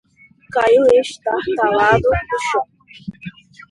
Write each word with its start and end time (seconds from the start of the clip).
Caiu 0.53 0.83
estártalado 1.03 2.09
no 2.29 2.37
chão 2.51 2.65